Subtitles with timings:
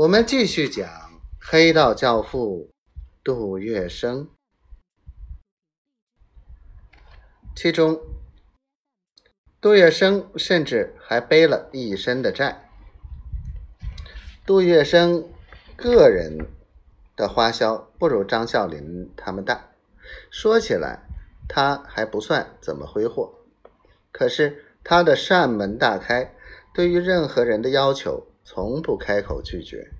[0.00, 0.88] 我们继续讲
[1.38, 2.70] 黑道教父
[3.22, 4.28] 杜月笙，
[7.54, 8.00] 其中
[9.60, 12.70] 杜月笙甚至还背了一身的债。
[14.46, 15.26] 杜月笙
[15.76, 16.48] 个人
[17.14, 19.68] 的花销不如张啸林他们大，
[20.30, 21.02] 说起来
[21.46, 23.34] 他还不算怎么挥霍，
[24.10, 26.34] 可是他的扇门大开，
[26.72, 28.29] 对于任何人的要求。
[28.52, 29.92] 从不开口拒绝，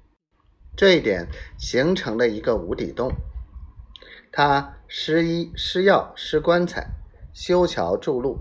[0.77, 3.13] 这一点形成了一个无底洞。
[4.33, 6.89] 他施医、施药、施棺材、
[7.33, 8.41] 修桥筑路，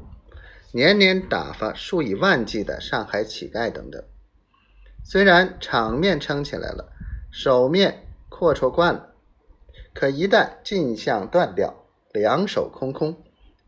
[0.71, 4.03] 年年打发数以万计的上海乞丐等等。
[5.05, 6.91] 虽然场面撑起来了，
[7.31, 9.13] 手面阔绰惯了，
[9.93, 13.15] 可一旦进项断掉，两手空空，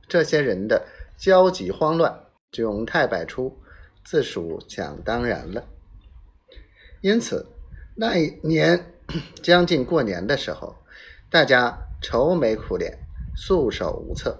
[0.07, 0.87] 这些人的
[1.19, 2.19] 焦急慌乱、
[2.51, 3.61] 窘态百出，
[4.03, 5.67] 自属想当然了。
[7.01, 7.47] 因此，
[7.95, 8.93] 那一年
[9.41, 10.75] 将近过年的时候，
[11.29, 12.99] 大家愁眉苦脸、
[13.35, 14.39] 束手无策。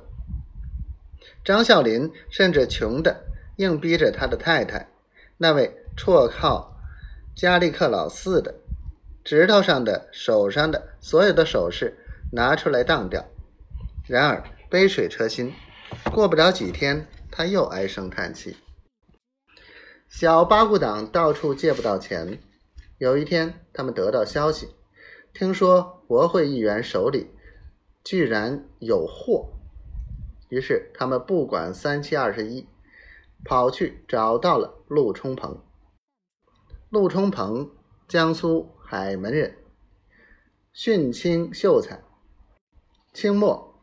[1.44, 3.24] 张啸林甚至穷的
[3.58, 4.88] 硬逼着他的太太，
[5.38, 6.78] 那位绰号
[7.36, 8.54] “加利克老四”的，
[9.24, 11.98] 指头上的、手上的所有的首饰
[12.32, 13.26] 拿出来当掉。
[14.08, 15.52] 然而杯水车薪，
[16.14, 18.58] 过不了几天，他又唉声叹气。
[20.08, 22.38] 小八股党到处借不到钱。
[23.02, 24.76] 有一天，他们得到消息，
[25.34, 27.32] 听说国会议员手里
[28.04, 29.54] 居然有货，
[30.50, 32.68] 于是他们不管三七二十一，
[33.44, 35.60] 跑去找到了陆冲鹏。
[36.92, 37.72] 陆冲鹏，
[38.08, 39.58] 江苏海门人，
[40.72, 42.04] 训清秀才。
[43.14, 43.82] 清末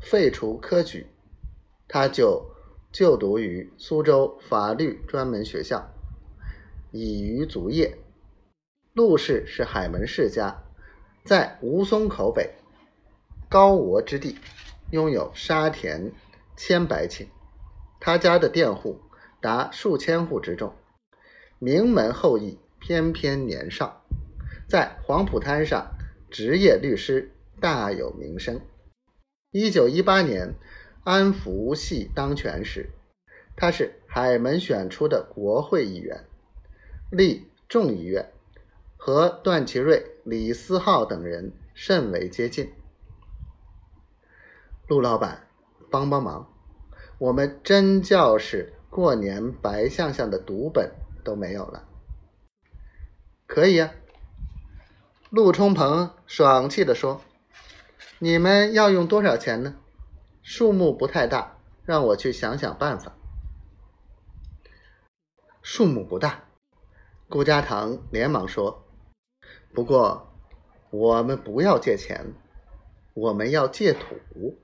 [0.00, 1.06] 废除科举，
[1.86, 2.50] 他就
[2.90, 5.88] 就读于苏州法律专门学校。
[6.96, 7.98] 以渔足业，
[8.94, 10.62] 陆氏是海门世家，
[11.24, 12.54] 在吴淞口北
[13.50, 14.38] 高峨之地，
[14.90, 16.10] 拥有沙田
[16.56, 17.26] 千百顷。
[18.00, 18.98] 他家的佃户
[19.42, 20.74] 达数千户之众，
[21.58, 24.06] 名门后裔，翩翩年少，
[24.66, 25.94] 在黄浦滩上
[26.30, 27.30] 职业律师，
[27.60, 28.60] 大有名声。
[29.50, 30.54] 一九一八年
[31.04, 32.88] 安福系当权时，
[33.54, 36.24] 他是海门选出的国会议员。
[37.10, 38.32] 立众议院，
[38.96, 42.72] 和段祺瑞、李思浩等人甚为接近。
[44.88, 45.46] 陆老板，
[45.88, 46.52] 帮帮忙，
[47.18, 50.92] 我们真教是过年白相相的读本
[51.24, 51.86] 都没有了。
[53.46, 53.92] 可以啊，
[55.30, 57.20] 陆冲鹏爽气地说
[58.18, 59.76] ：“你们要用多少钱呢？
[60.42, 63.16] 数目不太大，让我去想想办法。
[65.62, 66.42] 数目不大。”
[67.28, 68.84] 顾家堂连忙说
[69.74, 70.32] ：“不过，
[70.90, 72.34] 我们不要借钱，
[73.14, 74.58] 我们要借土。”